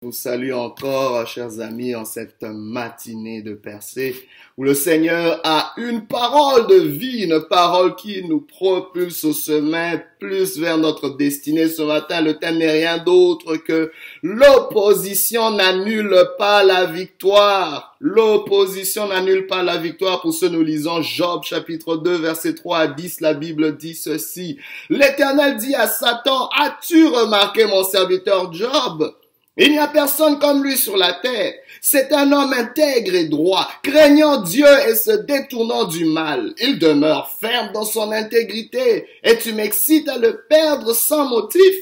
vous 0.00 0.12
salue 0.12 0.52
encore, 0.52 1.26
chers 1.26 1.58
amis, 1.58 1.96
en 1.96 2.04
cette 2.04 2.44
matinée 2.44 3.42
de 3.42 3.54
percée, 3.54 4.14
où 4.56 4.62
le 4.62 4.72
Seigneur 4.72 5.40
a 5.42 5.72
une 5.76 6.06
parole 6.06 6.68
de 6.68 6.76
vie, 6.76 7.24
une 7.24 7.40
parole 7.40 7.96
qui 7.96 8.22
nous 8.22 8.40
propulse 8.40 9.24
au 9.24 9.32
chemin 9.32 10.00
plus 10.20 10.56
vers 10.56 10.78
notre 10.78 11.16
destinée. 11.16 11.66
Ce 11.66 11.82
matin, 11.82 12.20
le 12.20 12.38
thème 12.38 12.58
n'est 12.58 12.70
rien 12.70 12.98
d'autre 12.98 13.56
que 13.56 13.90
l'opposition 14.22 15.50
n'annule 15.50 16.16
pas 16.38 16.62
la 16.62 16.86
victoire. 16.86 17.96
L'opposition 17.98 19.08
n'annule 19.08 19.48
pas 19.48 19.64
la 19.64 19.78
victoire. 19.78 20.20
Pour 20.20 20.32
ce, 20.32 20.46
nous 20.46 20.62
lisons 20.62 21.02
Job 21.02 21.42
chapitre 21.42 21.96
2, 21.96 22.18
verset 22.18 22.54
3 22.54 22.78
à 22.78 22.86
10. 22.86 23.20
La 23.20 23.34
Bible 23.34 23.76
dit 23.76 23.96
ceci. 23.96 24.58
L'Éternel 24.90 25.56
dit 25.56 25.74
à 25.74 25.88
Satan, 25.88 26.48
as-tu 26.56 27.08
remarqué 27.08 27.66
mon 27.66 27.82
serviteur 27.82 28.52
Job? 28.52 29.12
Il 29.60 29.72
n'y 29.72 29.78
a 29.78 29.88
personne 29.88 30.38
comme 30.38 30.62
lui 30.62 30.76
sur 30.76 30.96
la 30.96 31.14
terre. 31.14 31.52
C'est 31.80 32.12
un 32.12 32.30
homme 32.30 32.52
intègre 32.52 33.14
et 33.16 33.24
droit, 33.24 33.68
craignant 33.82 34.40
Dieu 34.40 34.66
et 34.88 34.94
se 34.94 35.10
détournant 35.10 35.84
du 35.84 36.04
mal. 36.04 36.54
Il 36.58 36.78
demeure 36.78 37.28
ferme 37.40 37.72
dans 37.72 37.84
son 37.84 38.12
intégrité, 38.12 39.06
et 39.24 39.36
tu 39.38 39.52
m'excites 39.52 40.08
à 40.08 40.16
le 40.16 40.44
perdre 40.48 40.94
sans 40.94 41.28
motif. 41.28 41.74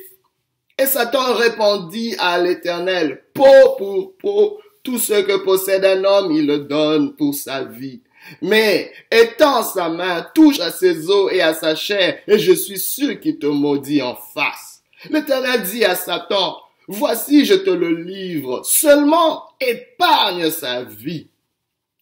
Et 0.79 0.87
Satan 0.87 1.35
répondit 1.35 2.17
à 2.19 2.39
l'Éternel, 2.39 3.23
peau 3.35 3.75
pour 3.77 4.17
peau, 4.17 4.59
tout 4.83 4.99
ce 4.99 5.21
que 5.23 5.37
possède 5.39 5.85
un 5.85 6.05
homme, 6.05 6.33
il 6.33 6.47
le 6.47 6.61
donne 6.61 7.15
pour 7.15 7.35
sa 7.35 7.65
vie. 7.65 8.01
Mais 8.41 8.91
étends 9.11 9.63
sa 9.63 9.89
main, 9.89 10.27
touche 10.35 10.61
à 10.61 10.71
ses 10.71 11.11
os 11.11 11.31
et 11.33 11.43
à 11.43 11.53
sa 11.53 11.75
chair, 11.75 12.19
et 12.27 12.39
je 12.39 12.53
suis 12.53 12.79
sûr 12.79 13.21
qu'il 13.21 13.39
te 13.39 13.47
maudit 13.47 14.01
en 14.01 14.17
face. 14.17 14.83
L'Éternel 15.11 15.63
dit 15.63 15.85
à 15.85 15.95
Satan, 15.95 16.57
Voici, 16.89 17.45
je 17.45 17.55
te 17.55 17.71
le 17.71 17.95
livre. 17.95 18.63
Seulement, 18.65 19.45
épargne 19.61 20.51
sa 20.51 20.85
vie. 20.85 21.29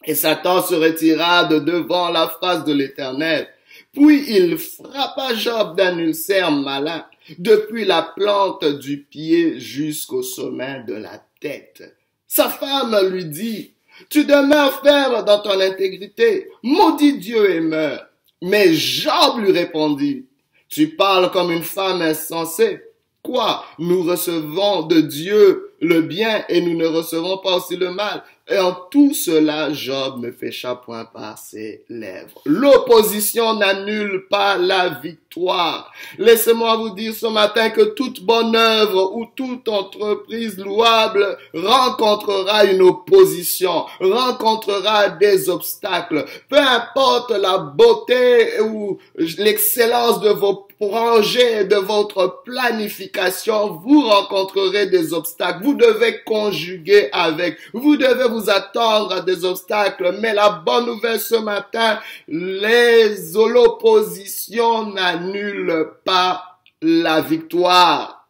Et 0.05 0.15
Satan 0.15 0.63
se 0.63 0.75
retira 0.75 1.45
de 1.45 1.59
devant 1.59 2.11
la 2.11 2.29
face 2.41 2.65
de 2.65 2.73
l'Éternel. 2.75 3.49
Puis 3.93 4.25
il 4.29 4.59
frappa 4.59 5.35
Job 5.35 5.77
d'un 5.77 5.99
ulcère 5.99 6.51
malin, 6.51 7.07
depuis 7.39 7.85
la 7.85 8.03
plante 8.03 8.65
du 8.65 9.03
pied 9.03 9.59
jusqu'au 9.59 10.23
sommet 10.23 10.83
de 10.87 10.95
la 10.95 11.23
tête. 11.41 11.97
Sa 12.27 12.49
femme 12.49 12.97
lui 13.11 13.25
dit, 13.25 13.73
Tu 14.11 14.25
demeures 14.25 14.83
ferme 14.83 15.25
dans 15.25 15.41
ton 15.41 15.59
intégrité, 15.61 16.49
maudit 16.63 17.19
Dieu 17.19 17.51
et 17.51 17.61
meurs. 17.61 18.07
Mais 18.43 18.75
Job 18.75 19.39
lui 19.39 19.53
répondit, 19.53 20.27
Tu 20.69 20.89
parles 20.97 21.31
comme 21.31 21.51
une 21.51 21.63
femme 21.63 22.03
insensée. 22.03 22.81
Quoi 23.25 23.65
Nous 23.79 24.03
recevons 24.03 24.83
de 24.83 25.01
Dieu 25.01 25.71
le 25.81 26.03
bien 26.03 26.45
et 26.51 26.61
nous 26.61 26.77
ne 26.77 26.87
recevons 26.87 27.39
pas 27.39 27.57
aussi 27.57 27.75
le 27.75 27.91
mal? 27.91 28.23
Et 28.47 28.59
en 28.59 28.75
tout 28.91 29.15
cela, 29.15 29.73
Job 29.73 30.21
ne 30.21 30.31
fécha 30.31 30.75
point 30.75 31.07
par 31.07 31.39
ses 31.39 31.83
lèvres. 31.89 32.43
L'opposition 32.45 33.55
n'annule 33.55 34.27
pas 34.29 34.59
la 34.59 34.91
victoire. 34.91 35.91
Laissez-moi 36.19 36.77
vous 36.77 36.91
dire 36.91 37.15
ce 37.15 37.25
matin 37.25 37.71
que 37.71 37.95
toute 37.95 38.23
bonne 38.23 38.55
œuvre 38.55 39.17
ou 39.17 39.25
toute 39.35 39.67
entreprise 39.71 40.59
louable 40.59 41.39
rencontrera 41.55 42.67
une 42.67 42.83
opposition, 42.83 43.87
rencontrera 44.01 45.09
des 45.09 45.49
obstacles. 45.49 46.27
Peu 46.51 46.59
importe 46.59 47.31
la 47.31 47.57
beauté 47.57 48.61
ou 48.61 48.99
l'excellence 49.39 50.21
de 50.21 50.29
vos 50.29 50.69
de 50.91 51.77
votre 51.77 52.43
planification, 52.45 53.75
vous 53.75 54.09
rencontrerez 54.09 54.87
des 54.87 55.13
obstacles. 55.13 55.65
Vous 55.65 55.75
devez 55.75 56.23
conjuguer 56.25 57.09
avec. 57.13 57.59
Vous 57.73 57.97
devez 57.97 58.29
vous 58.29 58.51
attendre 58.51 59.13
à 59.13 59.21
des 59.21 59.45
obstacles. 59.45 60.17
Mais 60.21 60.35
la 60.35 60.51
bonne 60.51 60.87
nouvelle 60.87 61.21
ce 61.21 61.37
matin, 61.37 61.99
les 62.29 63.15
l'opposition 63.35 64.93
n'annule 64.93 65.91
pas 66.05 66.59
la 66.83 67.21
victoire. 67.21 68.29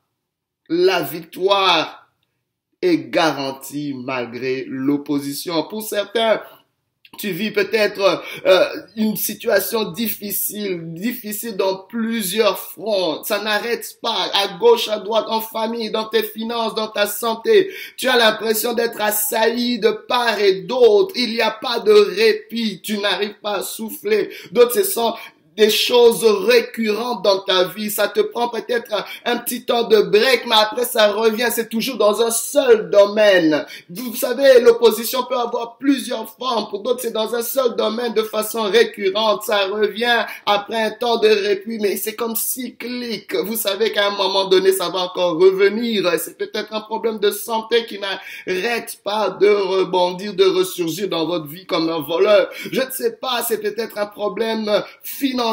La 0.68 1.02
victoire 1.02 2.08
est 2.80 3.10
garantie 3.10 3.94
malgré 3.94 4.64
l'opposition. 4.68 5.62
Pour 5.64 5.82
certains, 5.82 6.40
tu 7.16 7.30
vis 7.30 7.50
peut-être 7.50 8.22
euh, 8.46 8.64
une 8.96 9.16
situation 9.16 9.92
difficile, 9.92 10.94
difficile 10.94 11.56
dans 11.56 11.76
plusieurs 11.76 12.58
fronts. 12.58 13.22
Ça 13.24 13.42
n'arrête 13.42 13.98
pas, 14.02 14.30
à 14.34 14.58
gauche, 14.58 14.88
à 14.88 14.98
droite, 14.98 15.26
en 15.28 15.40
famille, 15.40 15.90
dans 15.90 16.06
tes 16.06 16.22
finances, 16.22 16.74
dans 16.74 16.88
ta 16.88 17.06
santé. 17.06 17.70
Tu 17.96 18.08
as 18.08 18.16
l'impression 18.16 18.74
d'être 18.74 19.00
assailli 19.00 19.78
de 19.78 19.90
part 19.90 20.38
et 20.38 20.62
d'autre. 20.62 21.12
Il 21.16 21.32
n'y 21.32 21.40
a 21.40 21.50
pas 21.50 21.80
de 21.80 21.92
répit. 21.92 22.80
Tu 22.82 22.98
n'arrives 22.98 23.38
pas 23.42 23.58
à 23.58 23.62
souffler. 23.62 24.30
D'autres 24.52 24.74
se 24.74 24.82
sentent 24.84 25.18
des 25.56 25.70
choses 25.70 26.24
récurrentes 26.24 27.22
dans 27.22 27.40
ta 27.40 27.64
vie. 27.64 27.90
Ça 27.90 28.08
te 28.08 28.20
prend 28.20 28.48
peut-être 28.48 29.04
un, 29.24 29.36
petit 29.38 29.64
temps 29.64 29.84
de 29.84 30.02
break, 30.02 30.44
mais 30.46 30.56
après 30.56 30.84
ça 30.84 31.12
revient. 31.12 31.48
C'est 31.52 31.68
toujours 31.68 31.96
dans 31.96 32.22
un 32.22 32.30
seul 32.30 32.90
domaine. 32.90 33.64
Vous 33.90 34.14
savez, 34.16 34.60
l'opposition 34.60 35.24
peut 35.24 35.38
avoir 35.38 35.76
plusieurs 35.78 36.28
formes. 36.28 36.68
Pour 36.70 36.82
d'autres, 36.82 37.00
c'est 37.02 37.12
dans 37.12 37.34
un 37.34 37.42
seul 37.42 37.76
domaine 37.76 38.14
de 38.14 38.22
façon 38.22 38.62
récurrente. 38.62 39.44
Ça 39.44 39.66
revient 39.66 40.24
après 40.46 40.82
un 40.82 40.90
temps 40.90 41.18
de 41.18 41.28
répit, 41.28 41.78
mais 41.80 41.96
c'est 41.96 42.14
comme 42.14 42.36
cyclique. 42.36 43.34
Vous 43.34 43.56
savez 43.56 43.92
qu'à 43.92 44.08
un 44.08 44.16
moment 44.16 44.46
donné, 44.46 44.72
ça 44.72 44.88
va 44.88 45.00
encore 45.00 45.38
revenir. 45.38 46.10
C'est 46.18 46.38
peut-être 46.38 46.72
un 46.72 46.80
problème 46.80 47.18
de 47.18 47.30
santé 47.30 47.86
qui 47.86 47.98
n'arrête 47.98 48.98
pas 49.04 49.30
de 49.30 49.48
rebondir, 49.48 50.34
de 50.34 50.44
ressurgir 50.44 51.08
dans 51.08 51.26
votre 51.26 51.46
vie 51.46 51.66
comme 51.66 51.88
un 51.88 52.00
voleur. 52.00 52.48
Je 52.72 52.80
ne 52.80 52.90
sais 52.90 53.12
pas, 53.12 53.42
c'est 53.46 53.60
peut-être 53.60 53.98
un 53.98 54.06
problème 54.06 54.70
financier 55.02 55.43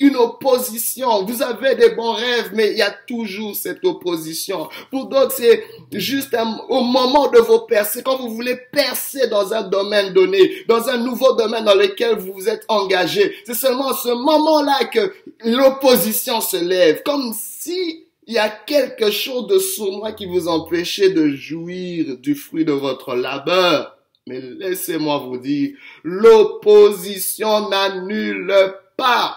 une 0.00 0.16
opposition. 0.16 1.24
Vous 1.24 1.42
avez 1.42 1.74
des 1.74 1.90
bons 1.90 2.12
rêves, 2.12 2.50
mais 2.54 2.72
il 2.72 2.78
y 2.78 2.82
a 2.82 2.94
toujours 3.06 3.54
cette 3.54 3.84
opposition. 3.84 4.68
Pour 4.90 5.06
d'autres, 5.06 5.32
c'est 5.32 5.64
juste 5.92 6.36
au 6.68 6.80
moment 6.82 7.28
de 7.28 7.38
vos 7.38 7.60
percées, 7.60 8.02
quand 8.02 8.16
vous 8.16 8.34
voulez 8.34 8.56
percer 8.72 9.28
dans 9.28 9.52
un 9.52 9.62
domaine 9.62 10.12
donné, 10.12 10.64
dans 10.68 10.88
un 10.88 10.98
nouveau 10.98 11.34
domaine 11.34 11.64
dans 11.64 11.74
lequel 11.74 12.16
vous 12.16 12.32
vous 12.32 12.48
êtes 12.48 12.64
engagé. 12.68 13.34
C'est 13.46 13.54
seulement 13.54 13.92
ce 13.92 14.08
moment-là 14.08 14.84
que 14.86 15.12
l'opposition 15.44 16.40
se 16.40 16.56
lève, 16.56 17.02
comme 17.04 17.32
si 17.34 18.06
il 18.26 18.34
y 18.34 18.38
a 18.38 18.48
quelque 18.48 19.10
chose 19.10 19.46
de 19.48 19.58
sournois 19.58 20.12
qui 20.12 20.26
vous 20.26 20.48
empêchait 20.48 21.10
de 21.10 21.28
jouir 21.28 22.16
du 22.18 22.34
fruit 22.34 22.64
de 22.64 22.72
votre 22.72 23.14
labeur. 23.14 23.96
Mais 24.26 24.40
laissez-moi 24.40 25.18
vous 25.18 25.36
dire, 25.36 25.76
l'opposition 26.02 27.68
n'annule 27.68 28.54
pas 28.96 29.36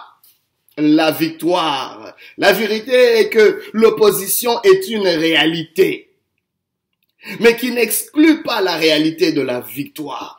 la 0.76 1.10
victoire. 1.10 2.14
La 2.36 2.52
vérité 2.52 3.20
est 3.20 3.28
que 3.28 3.62
l'opposition 3.72 4.60
est 4.62 4.88
une 4.88 5.08
réalité, 5.08 6.14
mais 7.40 7.56
qui 7.56 7.72
n'exclut 7.72 8.42
pas 8.42 8.60
la 8.60 8.76
réalité 8.76 9.32
de 9.32 9.40
la 9.40 9.60
victoire. 9.60 10.38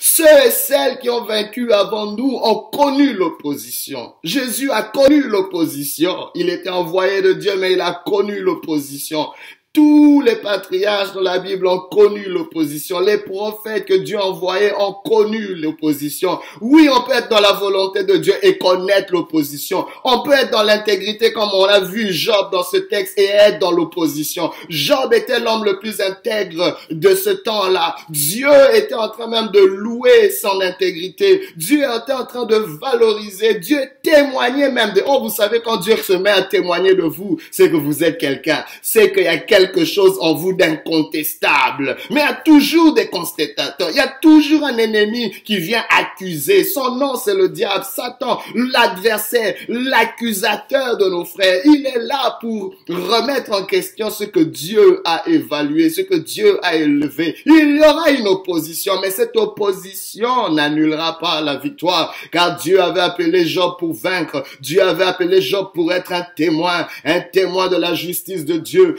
Ceux 0.00 0.46
et 0.46 0.50
celles 0.50 0.98
qui 0.98 1.08
ont 1.08 1.24
vaincu 1.24 1.72
avant 1.72 2.12
nous 2.12 2.38
ont 2.42 2.68
connu 2.72 3.12
l'opposition. 3.12 4.14
Jésus 4.24 4.70
a 4.72 4.82
connu 4.82 5.22
l'opposition. 5.22 6.30
Il 6.34 6.50
était 6.50 6.68
envoyé 6.68 7.22
de 7.22 7.32
Dieu, 7.32 7.56
mais 7.56 7.72
il 7.72 7.80
a 7.80 8.02
connu 8.04 8.40
l'opposition. 8.40 9.28
Tous 9.74 10.22
les 10.22 10.36
patriarches 10.36 11.12
de 11.12 11.20
la 11.20 11.38
Bible 11.40 11.66
ont 11.66 11.80
connu 11.90 12.24
l'opposition. 12.24 13.00
Les 13.00 13.18
prophètes 13.18 13.84
que 13.84 13.94
Dieu 13.94 14.16
a 14.16 14.24
envoyés 14.24 14.72
ont 14.78 14.94
connu 14.94 15.54
l'opposition. 15.56 16.38
Oui, 16.62 16.88
on 16.90 17.02
peut 17.02 17.12
être 17.12 17.28
dans 17.28 17.40
la 17.40 17.52
volonté 17.52 18.02
de 18.02 18.16
Dieu 18.16 18.32
et 18.42 18.56
connaître 18.56 19.12
l'opposition. 19.12 19.84
On 20.04 20.22
peut 20.22 20.32
être 20.32 20.50
dans 20.52 20.62
l'intégrité 20.62 21.34
comme 21.34 21.50
on 21.52 21.64
a 21.64 21.80
vu 21.80 22.10
Job 22.14 22.48
dans 22.50 22.62
ce 22.62 22.78
texte 22.78 23.18
et 23.18 23.26
être 23.26 23.58
dans 23.58 23.70
l'opposition. 23.70 24.50
Job 24.70 25.12
était 25.12 25.38
l'homme 25.38 25.64
le 25.64 25.78
plus 25.78 26.00
intègre 26.00 26.78
de 26.90 27.14
ce 27.14 27.30
temps-là. 27.30 27.94
Dieu 28.08 28.48
était 28.72 28.94
en 28.94 29.10
train 29.10 29.26
même 29.26 29.50
de 29.52 29.60
louer 29.60 30.30
son 30.30 30.62
intégrité. 30.62 31.42
Dieu 31.56 31.82
était 31.82 32.14
en 32.14 32.24
train 32.24 32.46
de 32.46 32.56
valoriser. 32.56 33.56
Dieu 33.56 33.80
témoignait 34.02 34.70
même 34.70 34.94
de, 34.94 35.02
oh, 35.06 35.20
vous 35.20 35.30
savez, 35.30 35.60
quand 35.60 35.76
Dieu 35.76 35.96
se 35.98 36.14
met 36.14 36.30
à 36.30 36.42
témoigner 36.42 36.94
de 36.94 37.02
vous, 37.02 37.38
c'est 37.50 37.70
que 37.70 37.76
vous 37.76 38.02
êtes 38.02 38.16
quelqu'un. 38.16 38.64
C'est 38.80 39.12
qu'il 39.12 39.24
y 39.24 39.28
a 39.28 39.36
quelque 39.58 39.84
chose 39.84 40.18
en 40.20 40.34
vous 40.34 40.52
d'incontestable. 40.52 41.96
Mais 42.10 42.20
il 42.20 42.24
y 42.24 42.32
a 42.32 42.34
toujours 42.34 42.94
des 42.94 43.08
constatateurs. 43.08 43.88
Il 43.90 43.96
y 43.96 44.00
a 44.00 44.14
toujours 44.20 44.64
un 44.64 44.76
ennemi 44.76 45.32
qui 45.44 45.58
vient 45.58 45.84
accuser. 45.90 46.64
Son 46.64 46.94
nom, 46.96 47.16
c'est 47.16 47.34
le 47.34 47.48
diable, 47.48 47.84
Satan, 47.84 48.40
l'adversaire, 48.54 49.54
l'accusateur 49.68 50.96
de 50.96 51.06
nos 51.06 51.24
frères. 51.24 51.60
Il 51.64 51.86
est 51.86 52.04
là 52.04 52.38
pour 52.40 52.74
remettre 52.88 53.52
en 53.52 53.64
question 53.64 54.10
ce 54.10 54.24
que 54.24 54.40
Dieu 54.40 55.02
a 55.04 55.22
évalué, 55.26 55.90
ce 55.90 56.02
que 56.02 56.16
Dieu 56.16 56.58
a 56.62 56.76
élevé. 56.76 57.36
Il 57.44 57.76
y 57.76 57.80
aura 57.80 58.10
une 58.10 58.28
opposition, 58.28 58.94
mais 59.02 59.10
cette 59.10 59.36
opposition 59.36 60.50
n'annulera 60.50 61.18
pas 61.18 61.40
la 61.40 61.56
victoire, 61.56 62.14
car 62.30 62.56
Dieu 62.56 62.80
avait 62.80 63.00
appelé 63.00 63.46
Job 63.46 63.74
pour 63.78 63.92
vaincre. 63.92 64.44
Dieu 64.60 64.82
avait 64.82 65.04
appelé 65.04 65.40
Job 65.40 65.70
pour 65.74 65.92
être 65.92 66.12
un 66.12 66.26
témoin, 66.36 66.86
un 67.04 67.20
témoin 67.20 67.68
de 67.68 67.76
la 67.76 67.94
justice 67.94 68.44
de 68.44 68.56
Dieu, 68.56 68.96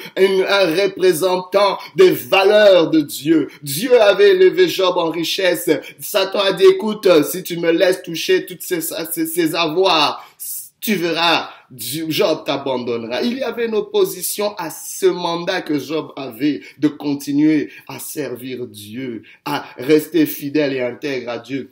un 0.50 0.66
représentant 0.66 1.78
des 1.96 2.12
valeurs 2.12 2.90
de 2.90 3.02
Dieu. 3.02 3.50
Dieu 3.62 4.02
avait 4.02 4.32
élevé 4.32 4.68
Job 4.68 4.98
en 4.98 5.10
richesse. 5.10 5.70
Satan 6.00 6.40
a 6.40 6.54
dit, 6.54 6.66
écoute, 6.66 7.08
si 7.24 7.44
tu 7.44 7.58
me 7.58 7.72
laisses 7.72 8.02
toucher 8.02 8.46
toutes 8.46 8.62
ces, 8.62 8.82
ces, 8.82 9.56
avoirs, 9.56 10.26
tu 10.82 10.96
verras, 10.96 11.50
Job 11.72 12.44
t'abandonnera. 12.46 13.22
Il 13.22 13.38
y 13.38 13.44
avait 13.44 13.68
une 13.68 13.76
opposition 13.76 14.56
à 14.56 14.70
ce 14.70 15.06
mandat 15.06 15.62
que 15.62 15.78
Job 15.78 16.12
avait 16.16 16.62
de 16.80 16.88
continuer 16.88 17.70
à 17.88 18.00
servir 18.00 18.66
Dieu, 18.66 19.24
à 19.46 19.66
rester 19.78 20.26
fidèle 20.26 20.74
et 20.74 20.82
intègre 20.82 21.30
à 21.30 21.40
Dieu. 21.40 21.70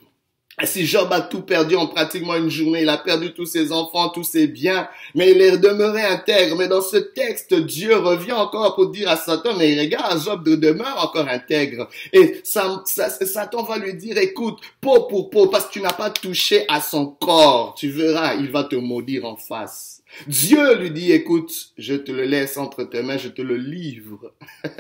Si 0.66 0.88
Job 0.88 1.10
a 1.12 1.22
tout 1.22 1.42
perdu 1.42 1.76
en 1.76 1.86
pratiquement 1.86 2.36
une 2.36 2.50
journée, 2.50 2.82
il 2.82 2.90
a 2.90 2.98
perdu 2.98 3.32
tous 3.32 3.46
ses 3.46 3.72
enfants, 3.72 4.10
tous 4.10 4.24
ses 4.24 4.48
biens, 4.48 4.90
mais 5.14 5.30
il 5.30 5.40
est 5.40 5.60
demeuré 5.60 6.02
intègre. 6.02 6.56
Mais 6.56 6.68
dans 6.68 6.82
ce 6.82 6.98
texte, 6.98 7.54
Dieu 7.54 7.96
revient 7.96 8.32
encore 8.32 8.74
pour 8.74 8.90
dire 8.90 9.08
à 9.08 9.18
Satan, 9.18 9.56
mais 9.56 9.80
regarde, 9.80 10.20
Job 10.20 10.44
demeure 10.44 10.98
encore 10.98 11.28
intègre. 11.28 11.88
Et 12.12 12.42
Satan 12.44 13.64
va 13.64 13.78
lui 13.78 13.94
dire, 13.94 14.18
écoute, 14.18 14.58
peau 14.82 15.04
pour 15.04 15.30
peau, 15.30 15.46
parce 15.46 15.68
que 15.68 15.74
tu 15.74 15.82
n'as 15.82 15.94
pas 15.94 16.10
touché 16.10 16.66
à 16.70 16.82
son 16.82 17.06
corps, 17.06 17.76
tu 17.78 17.90
verras, 17.90 18.34
il 18.34 18.50
va 18.50 18.64
te 18.64 18.76
maudire 18.76 19.26
en 19.26 19.36
face. 19.36 20.02
Dieu 20.26 20.76
lui 20.80 20.90
dit, 20.90 21.12
écoute, 21.12 21.54
je 21.78 21.94
te 21.94 22.12
le 22.12 22.24
laisse 22.24 22.58
entre 22.58 22.84
tes 22.84 23.04
mains, 23.04 23.18
je 23.18 23.30
te 23.30 23.44
le 23.44 23.58
livre, 23.58 24.34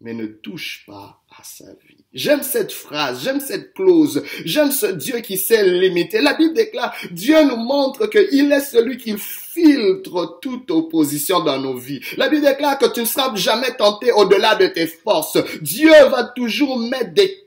mais 0.00 0.14
ne 0.14 0.26
touche 0.26 0.84
pas 0.86 1.22
à 1.38 1.42
sa 1.42 1.64
vie. 1.64 2.04
J'aime 2.12 2.42
cette 2.42 2.72
phrase, 2.72 3.22
j'aime 3.22 3.40
cette 3.40 3.74
clause, 3.74 4.22
j'aime 4.44 4.70
ce 4.70 4.86
Dieu 4.86 5.18
qui 5.18 5.36
sait 5.36 5.64
limiter. 5.68 6.20
La 6.20 6.34
Bible 6.34 6.54
déclare, 6.54 6.94
Dieu 7.10 7.42
nous 7.44 7.56
montre 7.56 8.06
qu'il 8.06 8.52
est 8.52 8.60
celui 8.60 8.96
qui 8.96 9.16
filtre 9.18 10.38
toute 10.40 10.70
opposition 10.70 11.40
dans 11.40 11.58
nos 11.58 11.76
vies. 11.76 12.00
La 12.16 12.28
Bible 12.28 12.46
déclare 12.46 12.78
que 12.78 12.86
tu 12.86 13.00
ne 13.00 13.06
seras 13.06 13.34
jamais 13.34 13.74
tenté 13.76 14.12
au-delà 14.12 14.54
de 14.54 14.66
tes 14.66 14.86
forces. 14.86 15.38
Dieu 15.60 15.92
va 16.10 16.24
toujours 16.24 16.78
mettre 16.78 17.12
des 17.12 17.44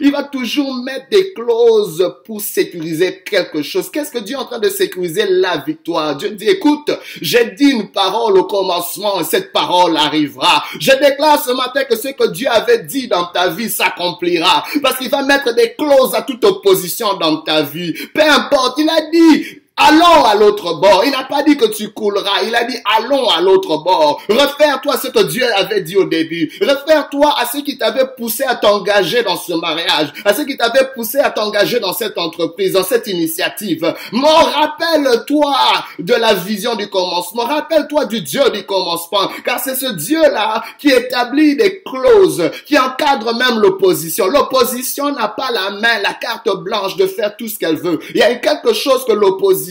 Il 0.00 0.12
va 0.12 0.24
toujours 0.24 0.74
mettre 0.82 1.08
des 1.10 1.32
clauses 1.32 2.14
pour 2.24 2.40
sécuriser 2.40 3.22
quelque 3.24 3.62
chose. 3.62 3.90
Qu'est-ce 3.90 4.10
que 4.10 4.18
Dieu 4.18 4.36
est 4.36 4.40
en 4.40 4.44
train 4.44 4.58
de 4.58 4.68
sécuriser? 4.68 5.26
La 5.28 5.58
victoire? 5.58 6.16
Dieu 6.16 6.30
dit, 6.30 6.48
écoute, 6.48 6.90
j'ai 7.20 7.50
dit 7.52 7.70
une 7.70 7.90
parole 7.90 8.38
au 8.38 8.44
commencement 8.44 9.20
et 9.20 9.24
cette 9.24 9.52
parole 9.52 9.96
arrivera. 9.96 10.64
Je 10.78 10.92
déclare 10.92 11.42
ce 11.42 11.52
matin 11.52 11.84
que 11.84 11.96
ce 11.96 12.08
que 12.08 12.28
Dieu 12.28 12.48
avait 12.48 12.84
dit 12.84 13.08
dans 13.08 13.26
ta 13.26 13.48
vie 13.48 13.70
s'accomplira. 13.70 14.64
Parce 14.82 14.98
qu'il 14.98 15.10
va 15.10 15.22
mettre 15.22 15.54
des 15.54 15.74
clauses 15.74 16.14
à 16.14 16.22
toute 16.22 16.44
opposition 16.44 17.14
dans 17.14 17.38
ta 17.38 17.62
vie. 17.62 17.92
Peu 18.14 18.22
importe, 18.22 18.78
il 18.78 18.88
a 18.88 19.10
dit, 19.10 19.61
Allons 19.76 20.24
à 20.24 20.34
l'autre 20.34 20.74
bord. 20.74 21.02
Il 21.06 21.12
n'a 21.12 21.24
pas 21.24 21.42
dit 21.42 21.56
que 21.56 21.64
tu 21.64 21.88
couleras. 21.92 22.42
Il 22.46 22.54
a 22.54 22.64
dit 22.64 22.76
allons 22.98 23.26
à 23.28 23.40
l'autre 23.40 23.78
bord. 23.78 24.20
Refère-toi 24.28 24.98
ce 24.98 25.08
que 25.08 25.22
Dieu 25.22 25.46
avait 25.56 25.80
dit 25.80 25.96
au 25.96 26.04
début. 26.04 26.52
Refère-toi 26.60 27.34
à 27.38 27.46
ce 27.46 27.58
qui 27.58 27.78
t'avait 27.78 28.08
poussé 28.16 28.44
à 28.44 28.54
t'engager 28.54 29.22
dans 29.22 29.36
ce 29.36 29.54
mariage, 29.54 30.12
à 30.26 30.34
ce 30.34 30.42
qui 30.42 30.58
t'avait 30.58 30.90
poussé 30.94 31.18
à 31.18 31.30
t'engager 31.30 31.80
dans 31.80 31.94
cette 31.94 32.18
entreprise, 32.18 32.72
dans 32.72 32.84
cette 32.84 33.06
initiative. 33.06 33.94
Mais 34.12 34.28
rappelle-toi 34.28 35.56
de 35.98 36.14
la 36.14 36.34
vision 36.34 36.74
du 36.74 36.90
commencement. 36.90 37.44
Rappelle-toi 37.44 38.04
du 38.04 38.20
Dieu 38.20 38.42
du 38.50 38.66
commencement. 38.66 39.30
Car 39.42 39.58
c'est 39.58 39.74
ce 39.74 39.90
Dieu-là 39.92 40.62
qui 40.78 40.88
établit 40.90 41.56
des 41.56 41.82
clauses, 41.82 42.50
qui 42.66 42.78
encadre 42.78 43.34
même 43.34 43.58
l'opposition. 43.58 44.26
L'opposition 44.26 45.12
n'a 45.12 45.28
pas 45.28 45.50
la 45.50 45.70
main, 45.70 45.98
la 46.02 46.12
carte 46.12 46.50
blanche 46.58 46.96
de 46.96 47.06
faire 47.06 47.36
tout 47.38 47.48
ce 47.48 47.58
qu'elle 47.58 47.76
veut. 47.76 47.98
Il 48.10 48.18
y 48.18 48.22
a 48.22 48.34
quelque 48.34 48.74
chose 48.74 49.06
que 49.06 49.12
l'opposition 49.12 49.61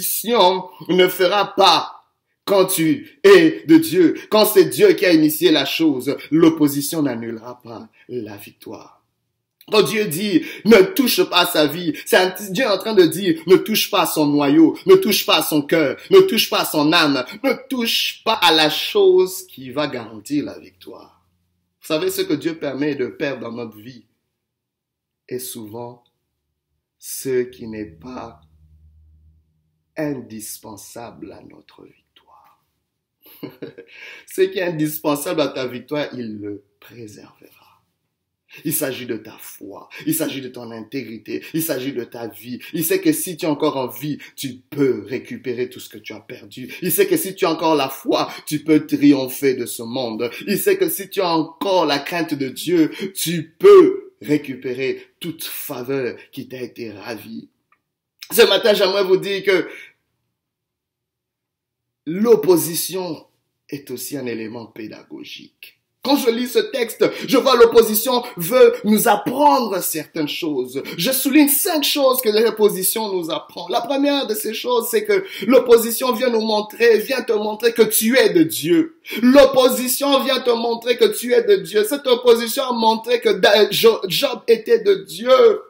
ne 0.89 1.07
fera 1.07 1.55
pas 1.55 2.01
quand 2.45 2.65
tu 2.65 3.19
es 3.23 3.63
de 3.67 3.77
Dieu. 3.77 4.15
Quand 4.29 4.45
c'est 4.45 4.65
Dieu 4.65 4.93
qui 4.93 5.05
a 5.05 5.13
initié 5.13 5.51
la 5.51 5.65
chose, 5.65 6.17
l'opposition 6.31 7.01
n'annulera 7.01 7.61
pas 7.61 7.89
la 8.09 8.37
victoire. 8.37 9.01
Quand 9.71 9.83
Dieu 9.83 10.05
dit 10.05 10.43
ne 10.65 10.81
touche 10.81 11.23
pas 11.23 11.45
sa 11.45 11.67
vie, 11.67 11.93
c'est 12.05 12.51
Dieu 12.51 12.67
en 12.67 12.77
train 12.77 12.93
de 12.93 13.05
dire 13.05 13.41
ne 13.47 13.55
touche 13.55 13.89
pas 13.89 14.05
son 14.05 14.25
noyau, 14.25 14.77
ne 14.85 14.95
touche 14.95 15.25
pas 15.25 15.41
son 15.41 15.61
cœur, 15.61 15.97
ne 16.09 16.19
touche 16.19 16.49
pas 16.49 16.65
son 16.65 16.91
âme, 16.91 17.23
ne 17.43 17.53
touche 17.69 18.21
pas 18.25 18.33
à 18.33 18.51
la 18.51 18.69
chose 18.69 19.45
qui 19.47 19.69
va 19.69 19.87
garantir 19.87 20.45
la 20.45 20.59
victoire. 20.59 21.25
Vous 21.79 21.87
savez 21.87 22.11
ce 22.11 22.21
que 22.21 22.33
Dieu 22.33 22.55
permet 22.55 22.95
de 22.95 23.07
perdre 23.07 23.43
dans 23.43 23.51
notre 23.51 23.77
vie? 23.77 24.05
Est 25.27 25.39
souvent 25.39 26.03
ce 26.99 27.43
qui 27.43 27.67
n'est 27.67 27.85
pas 27.85 28.41
indispensable 29.97 31.31
à 31.31 31.41
notre 31.41 31.83
victoire. 31.83 32.63
Ce 34.27 34.41
qui 34.41 34.59
est 34.59 34.63
indispensable 34.63 35.41
à 35.41 35.47
ta 35.49 35.67
victoire, 35.67 36.07
il 36.13 36.39
le 36.39 36.63
préservera. 36.79 37.71
Il 38.65 38.73
s'agit 38.73 39.05
de 39.05 39.15
ta 39.15 39.37
foi, 39.39 39.87
il 40.05 40.13
s'agit 40.13 40.41
de 40.41 40.49
ton 40.49 40.71
intégrité, 40.71 41.41
il 41.53 41.63
s'agit 41.63 41.93
de 41.93 42.03
ta 42.03 42.27
vie. 42.27 42.59
Il 42.73 42.83
sait 42.83 42.99
que 42.99 43.13
si 43.13 43.37
tu 43.37 43.45
es 43.45 43.49
encore 43.49 43.77
en 43.77 43.87
vie, 43.87 44.17
tu 44.35 44.55
peux 44.69 45.05
récupérer 45.07 45.69
tout 45.69 45.79
ce 45.79 45.87
que 45.87 45.97
tu 45.97 46.13
as 46.13 46.19
perdu. 46.19 46.73
Il 46.81 46.91
sait 46.91 47.07
que 47.07 47.15
si 47.15 47.33
tu 47.33 47.45
as 47.45 47.51
encore 47.51 47.75
la 47.75 47.87
foi, 47.87 48.29
tu 48.45 48.59
peux 48.59 48.85
triompher 48.85 49.53
de 49.53 49.65
ce 49.65 49.83
monde. 49.83 50.29
Il 50.47 50.57
sait 50.57 50.77
que 50.77 50.89
si 50.89 51.09
tu 51.09 51.21
as 51.21 51.29
encore 51.29 51.85
la 51.85 51.99
crainte 51.99 52.33
de 52.33 52.49
Dieu, 52.49 52.91
tu 53.15 53.55
peux 53.57 54.11
récupérer 54.21 55.01
toute 55.19 55.43
faveur 55.43 56.17
qui 56.31 56.47
t'a 56.47 56.61
été 56.61 56.91
ravie. 56.91 57.47
Ce 58.31 58.41
matin, 58.43 58.73
j'aimerais 58.73 59.03
vous 59.03 59.17
dire 59.17 59.43
que 59.43 59.67
l'opposition 62.05 63.25
est 63.69 63.91
aussi 63.91 64.17
un 64.17 64.25
élément 64.25 64.65
pédagogique. 64.65 65.77
Quand 66.03 66.17
je 66.17 66.31
lis 66.31 66.47
ce 66.47 66.57
texte, 66.57 67.05
je 67.27 67.37
vois 67.37 67.55
l'opposition 67.57 68.23
veut 68.35 68.73
nous 68.85 69.07
apprendre 69.07 69.83
certaines 69.83 70.27
choses. 70.27 70.81
Je 70.97 71.11
souligne 71.11 71.47
cinq 71.47 71.83
choses 71.83 72.21
que 72.21 72.29
l'opposition 72.29 73.13
nous 73.13 73.29
apprend. 73.29 73.67
La 73.67 73.81
première 73.81 74.25
de 74.25 74.33
ces 74.33 74.55
choses, 74.55 74.87
c'est 74.89 75.05
que 75.05 75.23
l'opposition 75.45 76.11
vient 76.11 76.31
nous 76.31 76.41
montrer, 76.41 76.97
vient 76.97 77.21
te 77.21 77.33
montrer 77.33 77.73
que 77.73 77.83
tu 77.83 78.17
es 78.17 78.29
de 78.29 78.41
Dieu. 78.41 78.95
L'opposition 79.21 80.23
vient 80.23 80.39
te 80.39 80.49
montrer 80.49 80.97
que 80.97 81.05
tu 81.05 81.33
es 81.33 81.43
de 81.43 81.57
Dieu. 81.57 81.83
Cette 81.83 82.07
opposition 82.07 82.63
a 82.63 82.73
montré 82.73 83.21
que 83.21 83.39
Job 83.71 84.41
était 84.47 84.79
de 84.79 84.95
Dieu. 85.03 85.61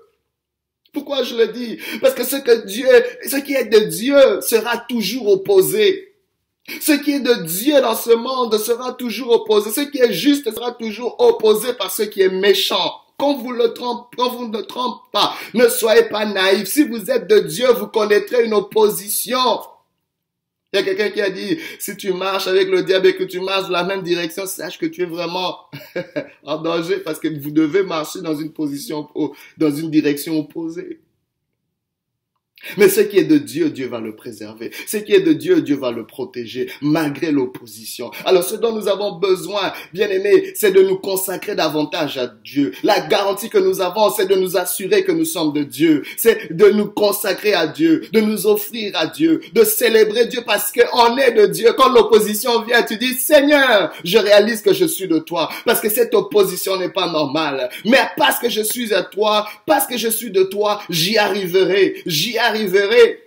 Pourquoi 0.93 1.23
je 1.23 1.35
le 1.35 1.47
dis? 1.47 1.77
Parce 2.01 2.13
que 2.13 2.23
ce 2.23 2.35
que 2.35 2.65
Dieu, 2.65 2.87
ce 3.25 3.37
qui 3.37 3.53
est 3.53 3.65
de 3.65 3.79
Dieu 3.79 4.41
sera 4.41 4.77
toujours 4.77 5.29
opposé. 5.29 6.15
Ce 6.79 6.91
qui 6.93 7.13
est 7.13 7.19
de 7.19 7.43
Dieu 7.43 7.79
dans 7.81 7.95
ce 7.95 8.11
monde 8.11 8.57
sera 8.57 8.93
toujours 8.93 9.31
opposé. 9.31 9.71
Ce 9.71 9.81
qui 9.81 9.99
est 9.99 10.13
juste 10.13 10.53
sera 10.53 10.71
toujours 10.73 11.15
opposé 11.19 11.73
par 11.73 11.91
ce 11.91 12.03
qui 12.03 12.21
est 12.21 12.29
méchant. 12.29 12.93
Quand 13.17 13.35
vous, 13.35 13.51
le 13.51 13.73
trompe, 13.73 14.07
quand 14.17 14.29
vous 14.29 14.47
ne 14.47 14.61
trompez 14.61 14.99
pas, 15.11 15.35
ne 15.53 15.67
soyez 15.69 16.03
pas 16.03 16.25
naïfs. 16.25 16.67
Si 16.67 16.83
vous 16.83 17.09
êtes 17.09 17.27
de 17.27 17.39
Dieu, 17.39 17.67
vous 17.73 17.87
connaîtrez 17.87 18.45
une 18.45 18.53
opposition. 18.53 19.61
Il 20.73 20.77
y 20.77 20.79
a 20.79 20.83
quelqu'un 20.83 21.09
qui 21.09 21.21
a 21.21 21.29
dit, 21.29 21.57
si 21.79 21.97
tu 21.97 22.13
marches 22.13 22.47
avec 22.47 22.69
le 22.69 22.83
diable 22.83 23.07
et 23.07 23.15
que 23.15 23.25
tu 23.25 23.41
marches 23.41 23.63
dans 23.63 23.73
la 23.73 23.83
même 23.83 24.03
direction, 24.03 24.45
sache 24.45 24.77
que 24.77 24.85
tu 24.85 25.01
es 25.01 25.05
vraiment 25.05 25.57
en 26.43 26.61
danger 26.61 26.99
parce 26.99 27.19
que 27.19 27.27
vous 27.27 27.51
devez 27.51 27.83
marcher 27.83 28.21
dans 28.21 28.35
une 28.35 28.53
position, 28.53 29.09
dans 29.57 29.71
une 29.71 29.91
direction 29.91 30.39
opposée. 30.39 31.01
Mais 32.77 32.89
ce 32.89 33.01
qui 33.01 33.17
est 33.17 33.23
de 33.23 33.37
Dieu, 33.37 33.69
Dieu 33.69 33.87
va 33.87 33.99
le 33.99 34.15
préserver. 34.15 34.71
Ce 34.87 34.97
qui 34.97 35.13
est 35.13 35.21
de 35.21 35.33
Dieu, 35.33 35.61
Dieu 35.61 35.75
va 35.75 35.91
le 35.91 36.05
protéger, 36.05 36.69
malgré 36.81 37.31
l'opposition. 37.31 38.11
Alors 38.25 38.43
ce 38.43 38.55
dont 38.55 38.73
nous 38.73 38.87
avons 38.87 39.17
besoin, 39.17 39.73
bien 39.93 40.09
aimé, 40.09 40.53
c'est 40.55 40.71
de 40.71 40.81
nous 40.81 40.97
consacrer 40.97 41.55
davantage 41.55 42.17
à 42.17 42.27
Dieu. 42.27 42.71
La 42.83 42.99
garantie 43.01 43.49
que 43.49 43.57
nous 43.57 43.81
avons, 43.81 44.09
c'est 44.11 44.27
de 44.27 44.35
nous 44.35 44.57
assurer 44.57 45.03
que 45.03 45.11
nous 45.11 45.25
sommes 45.25 45.53
de 45.53 45.63
Dieu. 45.63 46.03
C'est 46.17 46.55
de 46.55 46.69
nous 46.69 46.87
consacrer 46.87 47.53
à 47.53 47.67
Dieu, 47.67 48.03
de 48.13 48.21
nous 48.21 48.45
offrir 48.47 48.91
à 48.95 49.07
Dieu, 49.07 49.41
de 49.53 49.63
célébrer 49.63 50.27
Dieu 50.27 50.41
parce 50.45 50.71
qu'on 50.71 51.17
est 51.17 51.31
de 51.31 51.47
Dieu. 51.47 51.73
Quand 51.77 51.89
l'opposition 51.89 52.61
vient, 52.61 52.83
tu 52.83 52.97
dis, 52.97 53.13
Seigneur, 53.15 53.91
je 54.03 54.17
réalise 54.17 54.61
que 54.61 54.73
je 54.73 54.85
suis 54.85 55.07
de 55.07 55.19
toi. 55.19 55.49
Parce 55.65 55.81
que 55.81 55.89
cette 55.89 56.13
opposition 56.13 56.77
n'est 56.77 56.89
pas 56.89 57.11
normale. 57.11 57.69
Mais 57.85 57.99
parce 58.17 58.39
que 58.39 58.49
je 58.49 58.61
suis 58.61 58.93
à 58.93 59.01
toi, 59.03 59.47
parce 59.65 59.87
que 59.87 59.97
je 59.97 60.09
suis 60.09 60.31
de 60.31 60.43
toi, 60.43 60.81
j'y 60.89 61.17
arriverai. 61.17 62.01
J'y 62.05 62.37
arriverai 62.37 62.50
arriverai 62.51 63.17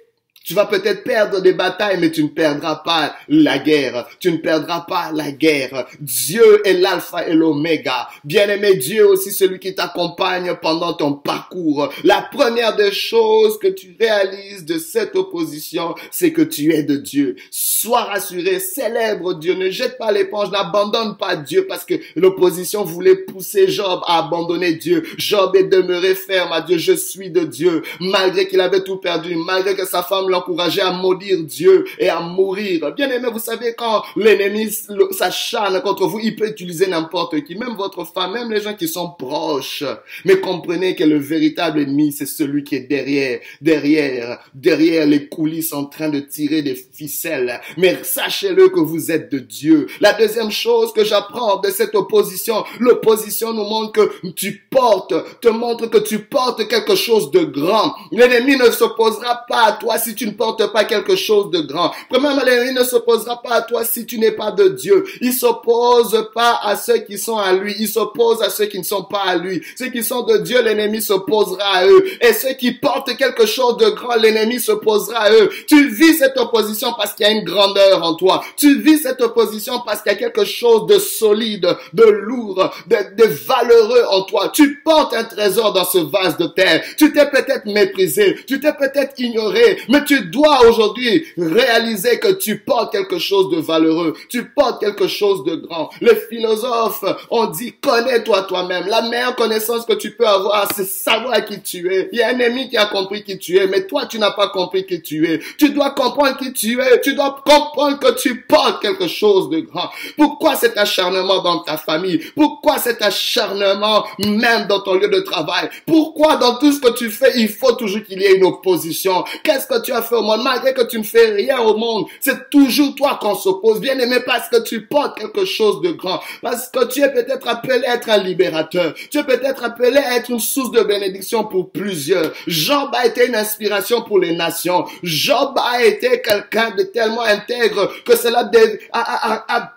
tu 0.44 0.52
vas 0.52 0.66
peut-être 0.66 1.04
perdre 1.04 1.40
des 1.40 1.54
batailles, 1.54 1.96
mais 1.98 2.12
tu 2.12 2.22
ne 2.22 2.28
perdras 2.28 2.76
pas 2.76 3.16
la 3.28 3.58
guerre. 3.58 4.06
Tu 4.20 4.30
ne 4.30 4.36
perdras 4.36 4.82
pas 4.82 5.10
la 5.10 5.30
guerre. 5.32 5.86
Dieu 6.00 6.60
est 6.66 6.74
l'alpha 6.74 7.26
et 7.26 7.32
l'oméga. 7.32 8.08
Bien-aimé 8.24 8.74
Dieu 8.74 9.08
aussi 9.08 9.32
celui 9.32 9.58
qui 9.58 9.74
t'accompagne 9.74 10.54
pendant 10.60 10.92
ton 10.92 11.14
parcours. 11.14 11.90
La 12.04 12.28
première 12.30 12.76
des 12.76 12.92
choses 12.92 13.58
que 13.58 13.68
tu 13.68 13.96
réalises 13.98 14.66
de 14.66 14.76
cette 14.76 15.16
opposition, 15.16 15.94
c'est 16.10 16.32
que 16.32 16.42
tu 16.42 16.74
es 16.74 16.82
de 16.82 16.96
Dieu. 16.96 17.36
Sois 17.50 18.04
rassuré, 18.04 18.60
célèbre 18.60 19.32
Dieu. 19.32 19.54
Ne 19.54 19.70
jette 19.70 19.96
pas 19.96 20.12
l'éponge, 20.12 20.50
n'abandonne 20.50 21.16
pas 21.16 21.36
Dieu 21.36 21.66
parce 21.66 21.86
que 21.86 21.94
l'opposition 22.16 22.84
voulait 22.84 23.16
pousser 23.16 23.68
Job 23.68 24.02
à 24.06 24.18
abandonner 24.18 24.74
Dieu. 24.74 25.04
Job 25.16 25.56
est 25.56 25.64
demeuré 25.64 26.14
ferme 26.14 26.52
à 26.52 26.60
Dieu. 26.60 26.76
Je 26.76 26.92
suis 26.92 27.30
de 27.30 27.44
Dieu. 27.44 27.82
Malgré 27.98 28.46
qu'il 28.46 28.60
avait 28.60 28.84
tout 28.84 28.98
perdu, 28.98 29.36
malgré 29.36 29.74
que 29.74 29.86
sa 29.86 30.02
femme 30.02 30.33
l'encourager 30.34 30.80
à 30.80 30.92
maudire 30.92 31.38
Dieu 31.42 31.84
et 31.98 32.08
à 32.08 32.20
mourir. 32.20 32.92
Bien 32.94 33.10
aimé, 33.10 33.28
vous 33.32 33.38
savez, 33.38 33.74
quand 33.76 34.02
l'ennemi 34.16 34.70
s'acharne 35.10 35.80
contre 35.80 36.06
vous, 36.06 36.18
il 36.18 36.34
peut 36.36 36.48
utiliser 36.48 36.86
n'importe 36.86 37.42
qui, 37.44 37.56
même 37.56 37.76
votre 37.76 38.04
femme, 38.04 38.32
même 38.32 38.52
les 38.52 38.60
gens 38.60 38.74
qui 38.74 38.88
sont 38.88 39.10
proches. 39.10 39.84
Mais 40.24 40.40
comprenez 40.40 40.96
que 40.96 41.04
le 41.04 41.18
véritable 41.18 41.80
ennemi, 41.80 42.12
c'est 42.12 42.26
celui 42.26 42.64
qui 42.64 42.76
est 42.76 42.88
derrière, 42.88 43.40
derrière, 43.60 44.40
derrière 44.54 45.06
les 45.06 45.28
coulisses 45.28 45.72
en 45.72 45.84
train 45.84 46.08
de 46.08 46.20
tirer 46.20 46.62
des 46.62 46.74
ficelles. 46.74 47.60
Mais 47.76 47.98
sachez-le 48.02 48.68
que 48.68 48.80
vous 48.80 49.10
êtes 49.10 49.30
de 49.30 49.38
Dieu. 49.38 49.86
La 50.00 50.12
deuxième 50.12 50.50
chose 50.50 50.92
que 50.92 51.04
j'apprends 51.04 51.60
de 51.60 51.70
cette 51.70 51.94
opposition, 51.94 52.64
l'opposition 52.80 53.52
nous 53.52 53.64
montre 53.64 53.92
que 53.92 54.30
tu 54.32 54.66
portes, 54.70 55.14
te 55.40 55.48
montre 55.48 55.86
que 55.86 55.98
tu 55.98 56.20
portes 56.20 56.66
quelque 56.68 56.96
chose 56.96 57.30
de 57.30 57.44
grand. 57.44 57.94
L'ennemi 58.10 58.56
ne 58.56 58.70
s'opposera 58.70 59.44
pas 59.48 59.64
à 59.66 59.72
toi 59.72 59.98
si 59.98 60.14
tu 60.14 60.23
ne 60.26 60.32
portes 60.32 60.72
pas 60.72 60.84
quelque 60.84 61.16
chose 61.16 61.50
de 61.50 61.60
grand. 61.60 61.92
Premièrement, 62.08 62.42
l'ennemi 62.44 62.72
ne 62.72 62.84
s'opposera 62.84 63.42
pas 63.42 63.54
à 63.54 63.62
toi 63.62 63.84
si 63.84 64.06
tu 64.06 64.18
n'es 64.18 64.32
pas 64.32 64.50
de 64.50 64.68
Dieu. 64.68 65.04
Il 65.20 65.32
s'oppose 65.32 66.28
pas 66.34 66.60
à 66.62 66.76
ceux 66.76 66.98
qui 66.98 67.18
sont 67.18 67.38
à 67.38 67.52
lui. 67.52 67.74
Il 67.78 67.88
s'oppose 67.88 68.42
à 68.42 68.50
ceux 68.50 68.66
qui 68.66 68.78
ne 68.78 68.84
sont 68.84 69.04
pas 69.04 69.22
à 69.26 69.36
lui. 69.36 69.62
Ceux 69.76 69.88
qui 69.88 70.02
sont 70.02 70.22
de 70.22 70.38
Dieu, 70.38 70.62
l'ennemi 70.62 71.02
s'opposera 71.02 71.64
à 71.64 71.86
eux. 71.86 72.04
Et 72.20 72.32
ceux 72.32 72.54
qui 72.54 72.72
portent 72.72 73.16
quelque 73.16 73.46
chose 73.46 73.76
de 73.78 73.90
grand, 73.90 74.16
l'ennemi 74.16 74.60
s'opposera 74.60 75.18
à 75.18 75.32
eux. 75.32 75.50
Tu 75.66 75.88
vis 75.88 76.14
cette 76.14 76.36
opposition 76.36 76.92
parce 76.96 77.14
qu'il 77.14 77.26
y 77.26 77.28
a 77.28 77.32
une 77.32 77.44
grandeur 77.44 78.02
en 78.02 78.14
toi. 78.14 78.42
Tu 78.56 78.80
vis 78.80 78.98
cette 78.98 79.20
opposition 79.20 79.80
parce 79.84 80.02
qu'il 80.02 80.12
y 80.12 80.14
a 80.14 80.18
quelque 80.18 80.44
chose 80.44 80.86
de 80.86 80.98
solide, 80.98 81.68
de 81.92 82.04
lourd, 82.04 82.70
de, 82.86 82.96
de 83.16 83.24
valeureux 83.46 84.04
en 84.10 84.22
toi. 84.22 84.50
Tu 84.52 84.80
portes 84.84 85.14
un 85.14 85.24
trésor 85.24 85.72
dans 85.72 85.84
ce 85.84 85.98
vase 85.98 86.36
de 86.36 86.46
terre. 86.46 86.82
Tu 86.96 87.12
t'es 87.12 87.28
peut-être 87.30 87.66
méprisé, 87.66 88.36
tu 88.46 88.60
t'es 88.60 88.72
peut-être 88.72 89.18
ignoré, 89.18 89.78
mais 89.88 90.04
tu 90.04 90.13
dois 90.22 90.66
aujourd'hui 90.66 91.24
réaliser 91.36 92.18
que 92.18 92.32
tu 92.32 92.58
portes 92.58 92.92
quelque 92.92 93.18
chose 93.18 93.50
de 93.50 93.60
valeureux. 93.60 94.14
Tu 94.28 94.50
portes 94.50 94.80
quelque 94.80 95.08
chose 95.08 95.44
de 95.44 95.56
grand. 95.56 95.90
Les 96.00 96.16
philosophes 96.16 97.04
ont 97.30 97.46
dit 97.46 97.74
connais-toi 97.80 98.42
toi-même. 98.42 98.86
La 98.86 99.02
meilleure 99.02 99.36
connaissance 99.36 99.84
que 99.84 99.94
tu 99.94 100.12
peux 100.12 100.26
avoir, 100.26 100.68
c'est 100.74 100.86
savoir 100.86 101.44
qui 101.44 101.60
tu 101.60 101.92
es. 101.92 102.08
Il 102.12 102.18
y 102.18 102.22
a 102.22 102.28
un 102.28 102.38
ennemi 102.38 102.68
qui 102.68 102.76
a 102.76 102.86
compris 102.86 103.22
qui 103.24 103.38
tu 103.38 103.58
es, 103.58 103.66
mais 103.66 103.86
toi 103.86 104.06
tu 104.06 104.18
n'as 104.18 104.32
pas 104.32 104.48
compris 104.48 104.86
qui 104.86 105.02
tu 105.02 105.26
es. 105.28 105.40
Tu 105.58 105.70
dois 105.70 105.90
comprendre 105.90 106.36
qui 106.36 106.52
tu 106.52 106.80
es. 106.80 107.00
Tu 107.00 107.14
dois 107.14 107.42
comprendre 107.44 107.98
que 107.98 108.12
tu 108.20 108.42
portes 108.42 108.80
quelque 108.82 109.08
chose 109.08 109.50
de 109.50 109.60
grand. 109.60 109.90
Pourquoi 110.16 110.56
cet 110.56 110.76
acharnement 110.78 111.42
dans 111.42 111.60
ta 111.60 111.76
famille? 111.76 112.20
Pourquoi 112.34 112.78
cet 112.78 113.02
acharnement 113.02 114.04
même 114.18 114.66
dans 114.66 114.80
ton 114.80 114.94
lieu 114.94 115.08
de 115.08 115.20
travail? 115.20 115.68
Pourquoi 115.86 116.36
dans 116.36 116.56
tout 116.56 116.72
ce 116.72 116.80
que 116.80 116.92
tu 116.92 117.10
fais, 117.10 117.32
il 117.36 117.48
faut 117.48 117.72
toujours 117.72 118.02
qu'il 118.02 118.20
y 118.20 118.24
ait 118.24 118.36
une 118.36 118.44
opposition? 118.44 119.24
Qu'est-ce 119.42 119.66
que 119.66 119.82
tu 119.82 119.92
as 119.92 120.02
fait 120.04 120.14
au 120.14 120.22
monde? 120.22 120.42
Malgré 120.42 120.72
que 120.72 120.82
tu 120.82 120.98
ne 120.98 121.02
fais 121.02 121.32
rien 121.32 121.58
au 121.60 121.76
monde, 121.76 122.06
c'est 122.20 122.50
toujours 122.50 122.94
toi 122.94 123.18
qu'on 123.20 123.34
s'oppose. 123.34 123.80
Bien 123.80 123.98
aimé 123.98 124.18
parce 124.24 124.48
que 124.48 124.62
tu 124.62 124.86
portes 124.86 125.18
quelque 125.18 125.44
chose 125.44 125.80
de 125.82 125.92
grand. 125.92 126.20
Parce 126.42 126.68
que 126.68 126.84
tu 126.86 127.02
es 127.02 127.12
peut-être 127.12 127.48
appelé 127.48 127.84
à 127.86 127.96
être 127.96 128.08
un 128.08 128.18
libérateur. 128.18 128.94
Tu 129.10 129.18
es 129.18 129.24
peut-être 129.24 129.64
appelé 129.64 129.98
à 129.98 130.16
être 130.16 130.30
une 130.30 130.40
source 130.40 130.70
de 130.70 130.82
bénédiction 130.82 131.44
pour 131.44 131.70
plusieurs. 131.70 132.32
Job 132.46 132.90
a 132.94 133.06
été 133.06 133.26
une 133.26 133.36
inspiration 133.36 134.02
pour 134.02 134.18
les 134.18 134.34
nations. 134.36 134.84
Job 135.02 135.54
a 135.56 135.82
été 135.82 136.22
quelqu'un 136.22 136.70
de 136.76 136.84
tellement 136.84 137.22
intègre 137.22 137.90
que 138.04 138.16
cela 138.16 138.50
a, 138.92 139.44
a 139.56 139.72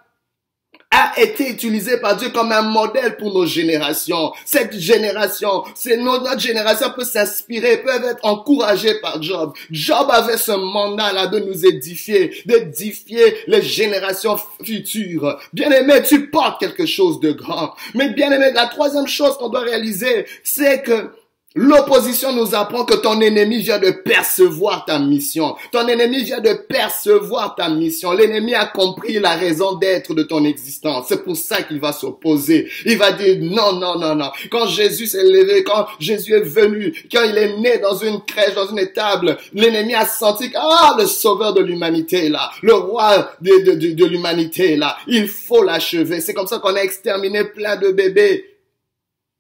été 1.18 1.50
utilisé 1.50 1.98
par 1.98 2.18
Dieu 2.18 2.30
comme 2.30 2.52
un 2.52 2.62
modèle 2.62 3.18
pour 3.18 3.34
nos 3.34 3.46
générations. 3.46 4.32
Cette 4.46 4.78
génération, 4.78 5.64
c'est 5.76 5.98
notre 5.98 6.40
génération 6.40 6.92
peut 6.96 7.04
s'inspirer, 7.04 7.78
peut 7.78 7.90
être 7.90 8.24
encouragée 8.24 8.96
par 9.02 9.22
Job. 9.22 9.54
Job 9.72 10.08
avait 10.10 10.38
ce 10.38 10.52
mandat-là 10.52 11.28
de 11.28 11.40
nous 11.40 11.66
édifier, 11.66 12.44
d'édifier 12.46 13.38
les 13.48 13.62
générations 13.62 14.38
futures. 14.64 15.38
Bien 15.54 15.72
aimé, 15.72 16.02
tu 16.08 16.30
portes 16.30 16.60
quelque 16.60 16.86
chose 16.86 17.20
de 17.20 17.32
grand. 17.32 17.74
Mais 17.94 18.10
bien 18.10 18.32
aimé, 18.32 18.52
la 18.54 18.68
troisième 18.68 19.08
chose 19.08 19.38
qu'on 19.38 19.50
doit 19.50 19.62
réaliser, 19.62 20.26
c'est 20.44 20.82
que 20.84 21.12
L'opposition 21.60 22.34
nous 22.34 22.54
apprend 22.54 22.86
que 22.86 22.94
ton 22.94 23.20
ennemi 23.20 23.58
vient 23.64 23.80
de 23.80 23.90
percevoir 23.90 24.86
ta 24.86 25.00
mission. 25.00 25.56
Ton 25.72 25.88
ennemi 25.88 26.24
vient 26.24 26.40
de 26.40 26.54
percevoir 26.54 27.56
ta 27.56 27.68
mission. 27.68 28.12
L'ennemi 28.12 28.54
a 28.54 28.68
compris 28.68 29.20
la 29.20 29.32
raison 29.32 29.74
d'être 29.74 30.14
de 30.14 30.22
ton 30.22 30.46
existence. 30.46 31.08
C'est 31.10 31.24
pour 31.24 31.36
ça 31.36 31.64
qu'il 31.64 31.80
va 31.80 31.94
s'opposer. 31.94 32.70
Il 32.86 33.00
va 33.00 33.12
dire 33.12 33.40
non, 33.42 33.74
non, 33.74 33.98
non, 33.98 34.14
non. 34.14 34.30
Quand 34.52 34.68
Jésus 34.68 35.08
s'est 35.08 35.24
levé, 35.24 35.64
quand 35.64 35.88
Jésus 36.00 36.34
est 36.34 36.42
venu, 36.42 36.94
quand 37.12 37.24
il 37.24 37.36
est 37.36 37.58
né 37.58 37.80
dans 37.80 37.98
une 37.98 38.22
crèche, 38.22 38.54
dans 38.54 38.70
une 38.70 38.78
étable, 38.78 39.36
l'ennemi 39.56 39.96
a 39.96 40.06
senti 40.06 40.52
que, 40.52 40.58
ah, 40.60 40.96
le 41.00 41.08
sauveur 41.08 41.56
de 41.56 41.62
l'humanité 41.62 42.30
là, 42.30 42.52
le 42.62 42.76
roi 42.76 43.32
de, 43.42 43.72
de, 43.72 43.94
de 43.94 44.06
l'humanité 44.06 44.76
là, 44.76 44.96
il 45.08 45.28
faut 45.28 45.64
l'achever. 45.64 46.22
C'est 46.22 46.36
comme 46.36 46.46
ça 46.46 46.60
qu'on 46.60 46.76
a 46.76 46.82
exterminé 46.82 47.46
plein 47.46 47.78
de 47.78 47.90
bébés 47.90 48.57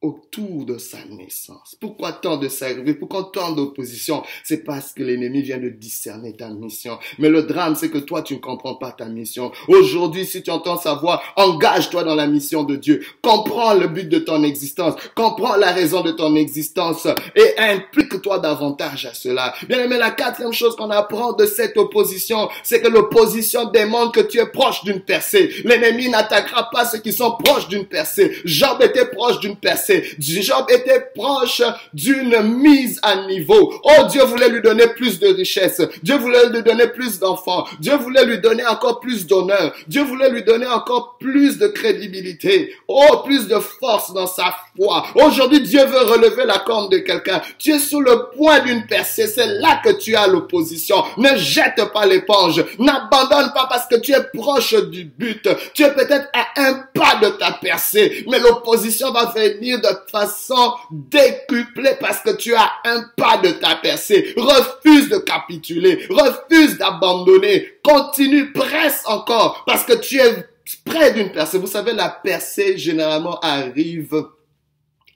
autour 0.01 0.65
de 0.65 0.77
sa 0.77 0.99
naissance. 1.09 1.75
Pourquoi 1.81 2.11
tant 2.11 2.37
de 2.37 2.47
sacrifices 2.49 2.97
Pourquoi 2.99 3.31
tant 3.33 3.51
d'opposition? 3.51 4.21
C'est 4.43 4.63
parce 4.63 4.93
que 4.93 5.01
l'ennemi 5.01 5.41
vient 5.41 5.57
de 5.57 5.69
discerner 5.69 6.35
ta 6.35 6.49
mission. 6.49 6.99
Mais 7.17 7.29
le 7.29 7.43
drame, 7.43 7.75
c'est 7.75 7.89
que 7.89 7.97
toi, 7.97 8.21
tu 8.21 8.35
ne 8.35 8.39
comprends 8.39 8.75
pas 8.75 8.91
ta 8.91 9.05
mission. 9.05 9.51
Aujourd'hui, 9.67 10.25
si 10.25 10.43
tu 10.43 10.51
entends 10.51 10.77
sa 10.77 10.93
voix, 10.93 11.21
engage-toi 11.35 12.03
dans 12.03 12.13
la 12.13 12.27
mission 12.27 12.63
de 12.63 12.75
Dieu. 12.75 13.03
Comprends 13.23 13.73
le 13.73 13.87
but 13.87 14.07
de 14.07 14.19
ton 14.19 14.43
existence. 14.43 14.93
Comprends 15.15 15.55
la 15.55 15.71
raison 15.71 16.01
de 16.01 16.11
ton 16.11 16.35
existence. 16.35 17.07
Et 17.35 17.57
implique-toi 17.57 18.37
davantage 18.37 19.07
à 19.07 19.15
cela. 19.15 19.55
Bien 19.67 19.83
aimé, 19.83 19.97
la 19.97 20.11
quatrième 20.11 20.53
chose 20.53 20.75
qu'on 20.75 20.91
apprend 20.91 21.33
de 21.33 21.47
cette 21.47 21.75
opposition, 21.75 22.49
c'est 22.61 22.81
que 22.81 22.87
l'opposition 22.87 23.71
démontre 23.71 24.11
que 24.11 24.27
tu 24.27 24.37
es 24.37 24.45
proche 24.45 24.83
d'une 24.83 25.01
percée. 25.01 25.49
L'ennemi 25.63 26.09
n'attaquera 26.09 26.69
pas 26.69 26.85
ceux 26.85 26.99
qui 26.99 27.13
sont 27.13 27.31
proches 27.31 27.67
d'une 27.67 27.85
percée. 27.85 28.31
Job 28.45 28.77
était 28.83 29.07
proche 29.07 29.39
d'une 29.39 29.55
percée. 29.55 29.86
Job 30.19 30.65
était 30.69 31.11
proche 31.15 31.61
d'une 31.93 32.41
mise 32.41 32.99
à 33.01 33.27
niveau. 33.27 33.73
Oh, 33.83 34.03
Dieu 34.09 34.23
voulait 34.23 34.49
lui 34.49 34.61
donner 34.61 34.87
plus 34.87 35.19
de 35.19 35.27
richesse. 35.27 35.81
Dieu 36.03 36.17
voulait 36.17 36.49
lui 36.49 36.63
donner 36.63 36.87
plus 36.87 37.19
d'enfants. 37.19 37.65
Dieu 37.79 37.95
voulait 37.95 38.25
lui 38.25 38.39
donner 38.39 38.65
encore 38.65 38.99
plus 38.99 39.25
d'honneur. 39.25 39.73
Dieu 39.87 40.03
voulait 40.03 40.29
lui 40.29 40.43
donner 40.43 40.67
encore 40.67 41.17
plus 41.19 41.57
de 41.57 41.67
crédibilité. 41.67 42.73
Oh, 42.87 43.23
plus 43.25 43.47
de 43.47 43.59
force 43.59 44.13
dans 44.13 44.27
sa 44.27 44.55
foi. 44.75 45.05
Aujourd'hui, 45.15 45.61
Dieu 45.61 45.83
veut 45.85 46.03
relever 46.03 46.45
la 46.45 46.59
corne 46.59 46.89
de 46.89 46.99
quelqu'un. 46.99 47.41
Tu 47.57 47.71
es 47.71 47.79
sur 47.79 48.01
le 48.01 48.29
point 48.35 48.59
d'une 48.59 48.85
percée. 48.85 49.27
C'est 49.27 49.59
là 49.59 49.81
que 49.83 49.91
tu 49.91 50.15
as 50.15 50.27
l'opposition. 50.27 51.03
Ne 51.17 51.35
jette 51.37 51.81
pas 51.93 52.05
l'éponge. 52.05 52.63
N'abandonne 52.79 53.51
pas 53.53 53.67
parce 53.69 53.87
que 53.87 53.95
tu 53.95 54.13
es 54.13 54.23
proche 54.33 54.75
du 54.89 55.05
but. 55.05 55.47
Tu 55.73 55.83
es 55.83 55.93
peut-être 55.93 56.27
à 56.33 56.47
un 56.57 56.73
pas 56.93 57.19
de 57.21 57.29
ta 57.29 57.53
percée. 57.53 58.25
Mais 58.29 58.39
l'opposition 58.39 59.11
va 59.11 59.25
venir 59.35 59.76
de 59.77 60.11
façon 60.11 60.73
décuplée 60.91 61.95
parce 61.99 62.21
que 62.21 62.35
tu 62.35 62.53
as 62.55 62.71
un 62.85 63.05
pas 63.15 63.37
de 63.37 63.51
ta 63.51 63.75
percée. 63.75 64.33
Refuse 64.35 65.09
de 65.09 65.17
capituler, 65.17 66.05
refuse 66.09 66.77
d'abandonner, 66.77 67.79
continue, 67.83 68.51
presse 68.51 69.03
encore 69.05 69.63
parce 69.65 69.83
que 69.83 69.93
tu 69.93 70.17
es 70.19 70.45
près 70.85 71.13
d'une 71.13 71.31
percée. 71.31 71.57
Vous 71.57 71.67
savez, 71.67 71.93
la 71.93 72.09
percée 72.09 72.77
généralement 72.77 73.39
arrive 73.39 74.27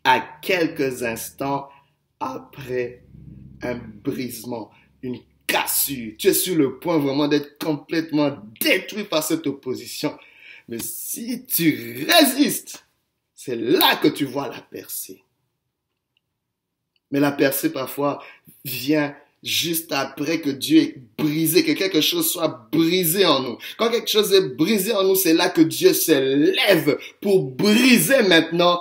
à 0.03 0.19
quelques 0.41 1.03
instants 1.03 1.69
après 2.19 3.03
un 3.61 3.75
brisement, 3.75 4.71
une 5.01 5.19
cassure. 5.47 6.13
Tu 6.17 6.27
es 6.27 6.33
sur 6.33 6.55
le 6.55 6.79
point 6.79 6.97
vraiment 6.97 7.27
d'être 7.27 7.57
complètement 7.63 8.37
détruit 8.59 9.03
par 9.03 9.23
cette 9.23 9.45
opposition. 9.47 10.17
Mais 10.67 10.79
si 10.79 11.45
tu 11.45 12.07
résistes, 12.09 12.85
c'est 13.43 13.55
là 13.55 13.95
que 13.95 14.07
tu 14.07 14.25
vois 14.25 14.49
la 14.49 14.61
percée. 14.61 15.23
Mais 17.09 17.19
la 17.19 17.31
percée 17.31 17.71
parfois 17.71 18.23
vient 18.63 19.15
juste 19.41 19.91
après 19.91 20.41
que 20.41 20.51
Dieu 20.51 20.79
ait 20.79 20.95
brisé, 21.17 21.63
que 21.63 21.71
quelque 21.71 22.01
chose 22.01 22.29
soit 22.29 22.69
brisé 22.71 23.25
en 23.25 23.41
nous. 23.41 23.57
Quand 23.79 23.89
quelque 23.89 24.11
chose 24.11 24.31
est 24.31 24.47
brisé 24.55 24.93
en 24.93 25.05
nous, 25.05 25.15
c'est 25.15 25.33
là 25.33 25.49
que 25.49 25.61
Dieu 25.61 25.93
se 25.93 26.11
lève 26.11 26.99
pour 27.19 27.43
briser 27.43 28.21
maintenant 28.21 28.79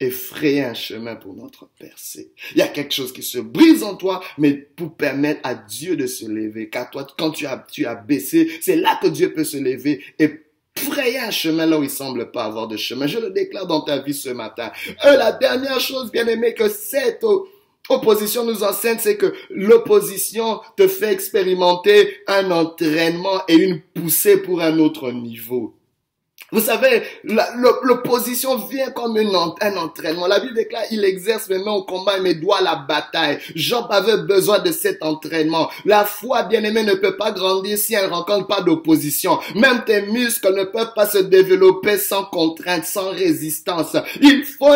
et 0.00 0.10
frayer 0.10 0.64
un 0.64 0.74
chemin 0.74 1.16
pour 1.16 1.34
notre 1.34 1.66
percée. 1.78 2.32
Il 2.52 2.58
y 2.58 2.62
a 2.62 2.68
quelque 2.68 2.92
chose 2.92 3.14
qui 3.14 3.22
se 3.22 3.38
brise 3.38 3.82
en 3.82 3.96
toi, 3.96 4.22
mais 4.36 4.52
pour 4.52 4.98
permettre 4.98 5.40
à 5.44 5.54
Dieu 5.54 5.96
de 5.96 6.06
se 6.06 6.26
lever. 6.26 6.68
Car 6.68 6.90
toi, 6.90 7.06
quand 7.16 7.30
tu 7.30 7.46
as, 7.46 7.56
tu 7.72 7.86
as 7.86 7.94
baissé, 7.94 8.50
c'est 8.60 8.76
là 8.76 8.98
que 9.00 9.08
Dieu 9.08 9.32
peut 9.32 9.44
se 9.44 9.56
lever 9.56 10.04
et 10.18 10.42
un 11.18 11.30
chemin 11.30 11.66
là 11.66 11.78
où 11.78 11.82
il 11.82 11.90
semble 11.90 12.30
pas 12.30 12.44
avoir 12.44 12.68
de 12.68 12.76
chemin? 12.76 13.06
Je 13.06 13.18
le 13.18 13.30
déclare 13.30 13.66
dans 13.66 13.80
ta 13.80 13.98
vie 13.98 14.14
ce 14.14 14.30
matin. 14.30 14.70
Euh, 15.04 15.16
la 15.16 15.32
dernière 15.32 15.80
chose, 15.80 16.10
bien 16.10 16.26
aimé, 16.26 16.54
que 16.54 16.68
cette 16.68 17.24
opposition 17.88 18.44
nous 18.44 18.62
enseigne, 18.62 18.98
c'est 18.98 19.16
que 19.16 19.32
l'opposition 19.50 20.60
te 20.76 20.86
fait 20.86 21.12
expérimenter 21.12 22.18
un 22.26 22.50
entraînement 22.50 23.42
et 23.48 23.56
une 23.56 23.80
poussée 23.80 24.38
pour 24.38 24.60
un 24.60 24.78
autre 24.78 25.10
niveau. 25.12 25.74
Vous 26.52 26.60
savez, 26.60 27.02
l'opposition 27.82 28.56
vient 28.66 28.90
comme 28.90 29.16
un 29.16 29.76
entraînement. 29.76 30.26
La 30.26 30.40
Bible 30.40 30.54
déclare, 30.54 30.82
il 30.90 31.04
exerce 31.04 31.48
mes 31.48 31.58
mains 31.58 31.72
au 31.72 31.84
combat 31.84 32.18
et 32.18 32.20
mes 32.20 32.34
doigts 32.34 32.58
à 32.58 32.62
la 32.62 32.76
bataille. 32.76 33.38
Job 33.54 33.86
avait 33.90 34.18
besoin 34.18 34.58
de 34.58 34.72
cet 34.72 35.02
entraînement. 35.02 35.70
La 35.84 36.04
foi, 36.04 36.42
bien 36.44 36.64
aimée, 36.64 36.82
ne 36.82 36.94
peut 36.94 37.16
pas 37.16 37.30
grandir 37.30 37.78
si 37.78 37.94
elle 37.94 38.06
ne 38.06 38.14
rencontre 38.14 38.46
pas 38.46 38.62
d'opposition. 38.62 39.38
Même 39.54 39.84
tes 39.84 40.02
muscles 40.02 40.54
ne 40.54 40.64
peuvent 40.64 40.94
pas 40.94 41.06
se 41.06 41.18
développer 41.18 41.98
sans 41.98 42.24
contrainte, 42.24 42.84
sans 42.84 43.10
résistance. 43.10 43.96
Il 44.20 44.44
faut, 44.44 44.74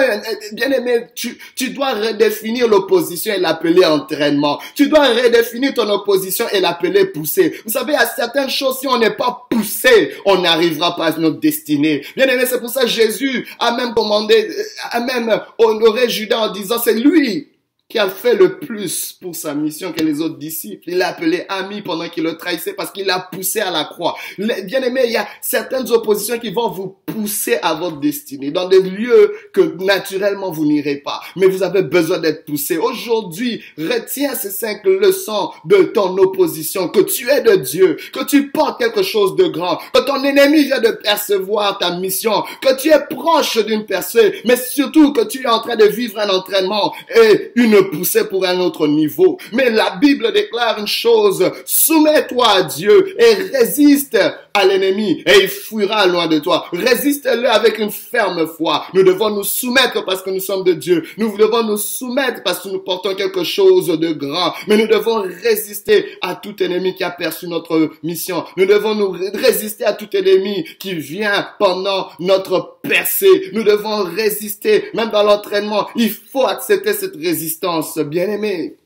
bien 0.52 0.70
aimé, 0.70 1.06
tu, 1.14 1.38
tu 1.56 1.70
dois 1.70 1.94
redéfinir 1.94 2.68
l'opposition 2.68 3.34
et 3.34 3.40
l'appeler 3.40 3.84
entraînement. 3.84 4.60
Tu 4.74 4.88
dois 4.88 5.08
redéfinir 5.08 5.74
ton 5.74 5.88
opposition 5.90 6.46
et 6.52 6.60
l'appeler 6.60 7.06
pousser. 7.06 7.60
Vous 7.64 7.72
savez, 7.72 7.94
à 7.94 8.06
certaines 8.06 8.50
choses, 8.50 8.78
si 8.78 8.86
on 8.86 8.98
n'est 8.98 9.10
pas 9.10 9.46
poussé, 9.64 10.14
on 10.24 10.40
n'arrivera 10.42 10.94
pas 10.96 11.06
à 11.06 11.18
notre 11.18 11.40
destinée. 11.40 12.04
Bien 12.16 12.26
aimé, 12.26 12.44
c'est 12.46 12.60
pour 12.60 12.70
ça 12.70 12.82
que 12.82 12.88
Jésus 12.88 13.46
a 13.58 13.76
même 13.76 13.94
commandé, 13.94 14.50
a 14.90 15.00
même 15.00 15.40
honoré 15.58 16.08
Judas 16.08 16.38
en 16.38 16.52
disant 16.52 16.78
c'est 16.78 16.94
lui 16.94 17.48
qui 17.88 17.98
a 17.98 18.08
fait 18.08 18.34
le 18.34 18.58
plus 18.58 19.12
pour 19.12 19.36
sa 19.36 19.54
mission 19.54 19.92
que 19.92 20.02
les 20.02 20.20
autres 20.20 20.38
disciples. 20.38 20.84
Il 20.86 20.98
l'a 20.98 21.08
appelé 21.08 21.44
ami 21.48 21.82
pendant 21.82 22.08
qu'il 22.08 22.24
le 22.24 22.36
trahissait 22.36 22.72
parce 22.72 22.90
qu'il 22.90 23.06
l'a 23.06 23.28
poussé 23.30 23.60
à 23.60 23.70
la 23.70 23.84
croix. 23.84 24.16
Bien 24.38 24.82
aimé, 24.82 25.02
il 25.04 25.12
y 25.12 25.16
a 25.16 25.28
certaines 25.40 25.90
oppositions 25.90 26.38
qui 26.38 26.50
vont 26.50 26.70
vous 26.70 26.96
pousser 27.06 27.58
à 27.62 27.74
votre 27.74 28.00
destinée 28.00 28.50
dans 28.50 28.68
des 28.68 28.80
lieux 28.80 29.34
que 29.52 29.60
naturellement 29.84 30.50
vous 30.50 30.64
n'irez 30.64 30.96
pas. 30.96 31.20
Mais 31.36 31.46
vous 31.46 31.62
avez 31.62 31.82
besoin 31.82 32.18
d'être 32.18 32.44
poussé. 32.44 32.78
Aujourd'hui, 32.78 33.62
retiens 33.78 34.34
ces 34.34 34.50
cinq 34.50 34.84
leçons 34.84 35.50
de 35.66 35.84
ton 35.84 36.16
opposition, 36.16 36.88
que 36.88 37.00
tu 37.00 37.28
es 37.28 37.42
de 37.42 37.56
Dieu, 37.56 37.96
que 38.12 38.24
tu 38.24 38.50
portes 38.50 38.80
quelque 38.80 39.02
chose 39.02 39.36
de 39.36 39.44
grand, 39.44 39.78
que 39.92 40.00
ton 40.00 40.24
ennemi 40.24 40.64
vient 40.64 40.80
de 40.80 40.90
percevoir 40.90 41.78
ta 41.78 41.96
mission, 41.98 42.42
que 42.62 42.76
tu 42.76 42.88
es 42.88 43.00
proche 43.10 43.64
d'une 43.64 43.84
personne, 43.84 44.32
mais 44.46 44.56
surtout 44.56 45.12
que 45.12 45.24
tu 45.24 45.42
es 45.42 45.48
en 45.48 45.60
train 45.60 45.76
de 45.76 45.84
vivre 45.84 46.18
un 46.18 46.30
entraînement 46.30 46.94
et 47.14 47.52
une 47.54 47.73
pousser 47.82 48.24
pour 48.28 48.44
un 48.44 48.58
autre 48.60 48.86
niveau. 48.86 49.38
Mais 49.52 49.70
la 49.70 49.96
Bible 49.96 50.32
déclare 50.32 50.78
une 50.78 50.86
chose, 50.86 51.50
soumets-toi 51.64 52.48
à 52.48 52.62
Dieu 52.62 53.14
et 53.20 53.56
résiste 53.56 54.18
à 54.54 54.64
l'ennemi 54.64 55.22
et 55.26 55.42
il 55.42 55.48
fuira 55.48 56.06
loin 56.06 56.28
de 56.28 56.38
toi. 56.38 56.66
Résiste-le 56.72 57.50
avec 57.50 57.78
une 57.78 57.90
ferme 57.90 58.46
foi. 58.46 58.86
Nous 58.94 59.02
devons 59.02 59.30
nous 59.30 59.42
soumettre 59.42 60.04
parce 60.04 60.22
que 60.22 60.30
nous 60.30 60.40
sommes 60.40 60.62
de 60.62 60.74
Dieu. 60.74 61.04
Nous 61.18 61.36
devons 61.36 61.64
nous 61.64 61.76
soumettre 61.76 62.42
parce 62.44 62.60
que 62.60 62.68
nous 62.68 62.78
portons 62.78 63.14
quelque 63.16 63.42
chose 63.42 63.88
de 63.88 64.12
grand. 64.12 64.54
Mais 64.68 64.76
nous 64.76 64.86
devons 64.86 65.22
résister 65.42 66.06
à 66.22 66.36
tout 66.36 66.62
ennemi 66.62 66.94
qui 66.94 67.02
a 67.02 67.10
perçu 67.10 67.48
notre 67.48 67.90
mission. 68.04 68.44
Nous 68.56 68.66
devons 68.66 68.94
nous 68.94 69.10
résister 69.10 69.84
à 69.84 69.92
tout 69.92 70.14
ennemi 70.16 70.64
qui 70.78 70.94
vient 70.94 71.48
pendant 71.58 72.08
notre 72.20 72.78
percée. 72.82 73.50
Nous 73.52 73.64
devons 73.64 74.04
résister. 74.04 74.84
Même 74.94 75.10
dans 75.10 75.24
l'entraînement, 75.24 75.88
il 75.96 76.10
faut 76.10 76.46
accepter 76.46 76.92
cette 76.92 77.16
résistance 77.16 77.63
bien-aimé. 78.04 78.76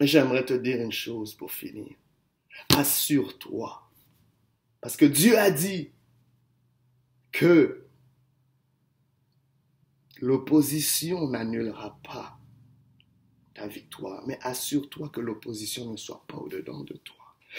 J'aimerais 0.00 0.44
te 0.44 0.54
dire 0.54 0.80
une 0.80 0.92
chose 0.92 1.34
pour 1.34 1.52
finir. 1.52 1.94
Assure-toi. 2.76 3.82
Parce 4.80 4.96
que 4.96 5.04
Dieu 5.04 5.38
a 5.38 5.50
dit 5.50 5.90
que 7.32 7.84
l'opposition 10.20 11.28
n'annulera 11.28 11.98
pas 12.02 12.38
ta 13.54 13.66
victoire, 13.66 14.26
mais 14.26 14.38
assure-toi 14.42 15.10
que 15.10 15.20
l'opposition 15.20 15.90
ne 15.90 15.96
soit 15.96 16.24
pas 16.26 16.36
au-dedans 16.36 16.80
de 16.80 16.94
toi. 16.94 17.16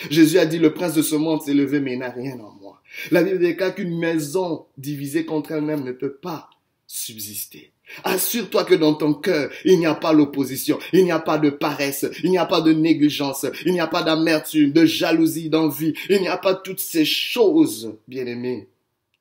Jésus 0.09 0.39
a 0.39 0.45
dit, 0.45 0.57
le 0.57 0.73
prince 0.73 0.93
de 0.93 1.01
ce 1.01 1.15
monde 1.15 1.41
s'est 1.41 1.53
levé, 1.53 1.79
mais 1.79 1.93
il 1.93 1.99
n'a 1.99 2.09
rien 2.09 2.39
en 2.39 2.53
moi. 2.53 2.81
La 3.11 3.23
Bible 3.23 3.39
déclare 3.39 3.75
qu'une 3.75 3.97
maison 3.97 4.67
divisée 4.77 5.25
contre 5.25 5.51
elle-même 5.51 5.83
ne 5.83 5.91
peut 5.91 6.15
pas 6.15 6.49
subsister. 6.93 7.71
Assure-toi 8.03 8.65
que 8.65 8.75
dans 8.75 8.93
ton 8.93 9.13
cœur, 9.13 9.49
il 9.63 9.79
n'y 9.79 9.85
a 9.85 9.95
pas 9.95 10.11
l'opposition, 10.11 10.77
il 10.91 11.05
n'y 11.05 11.11
a 11.11 11.19
pas 11.19 11.37
de 11.37 11.49
paresse, 11.49 12.05
il 12.23 12.31
n'y 12.31 12.37
a 12.37 12.45
pas 12.45 12.59
de 12.59 12.73
négligence, 12.73 13.45
il 13.65 13.71
n'y 13.71 13.79
a 13.79 13.87
pas 13.87 14.03
d'amertume, 14.03 14.73
de 14.73 14.85
jalousie, 14.85 15.49
d'envie, 15.49 15.93
il 16.09 16.19
n'y 16.19 16.27
a 16.27 16.37
pas 16.37 16.53
toutes 16.53 16.81
ces 16.81 17.05
choses, 17.05 17.95
bien-aimés, 18.07 18.67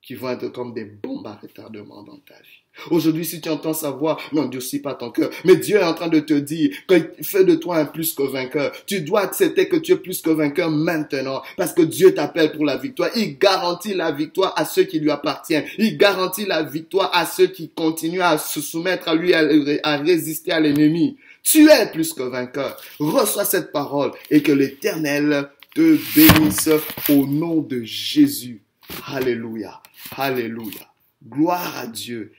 qui 0.01 0.15
vont 0.15 0.29
être 0.29 0.47
comme 0.49 0.73
des 0.73 0.85
bombes 0.85 1.27
à 1.27 1.39
retardement 1.41 2.03
dans 2.03 2.17
ta 2.17 2.33
vie. 2.35 2.61
Aujourd'hui, 2.89 3.25
si 3.25 3.41
tu 3.41 3.49
entends 3.49 3.73
sa 3.73 3.91
voix, 3.91 4.17
n'endurcis 4.31 4.79
pas 4.79 4.95
ton 4.95 5.11
cœur. 5.11 5.29
Mais 5.43 5.57
Dieu 5.57 5.77
est 5.77 5.83
en 5.83 5.93
train 5.93 6.07
de 6.07 6.19
te 6.19 6.33
dire 6.33 6.71
qu'il 6.87 7.09
fait 7.21 7.43
de 7.43 7.55
toi 7.55 7.77
un 7.77 7.85
plus 7.85 8.13
que 8.13 8.23
vainqueur. 8.23 8.71
Tu 8.87 9.01
dois 9.01 9.21
accepter 9.21 9.67
que 9.67 9.75
tu 9.75 9.91
es 9.91 9.97
plus 9.97 10.21
que 10.21 10.29
vainqueur 10.29 10.71
maintenant. 10.71 11.43
Parce 11.57 11.73
que 11.73 11.81
Dieu 11.81 12.13
t'appelle 12.13 12.51
pour 12.53 12.65
la 12.65 12.77
victoire. 12.77 13.09
Il 13.15 13.37
garantit 13.37 13.93
la 13.93 14.11
victoire 14.11 14.53
à 14.57 14.65
ceux 14.65 14.83
qui 14.83 14.99
lui 14.99 15.11
appartiennent. 15.11 15.65
Il 15.77 15.97
garantit 15.97 16.45
la 16.45 16.63
victoire 16.63 17.11
à 17.13 17.25
ceux 17.25 17.47
qui 17.47 17.69
continuent 17.69 18.21
à 18.21 18.37
se 18.37 18.61
soumettre 18.61 19.09
à 19.09 19.15
lui, 19.15 19.33
à, 19.33 19.97
résister 19.97 20.51
à 20.51 20.59
l'ennemi. 20.59 21.17
Tu 21.43 21.69
es 21.69 21.91
plus 21.91 22.13
que 22.13 22.23
vainqueur. 22.23 22.77
Reçois 22.99 23.45
cette 23.45 23.71
parole 23.71 24.11
et 24.31 24.41
que 24.41 24.51
l'éternel 24.51 25.49
te 25.75 25.97
bénisse 26.15 26.69
au 27.09 27.27
nom 27.27 27.57
de 27.57 27.83
Jésus. 27.83 28.61
Alléluia. 29.07 29.81
Alléluia. 30.17 30.87
Gloire 31.23 31.77
à 31.77 31.87
Dieu 31.87 32.33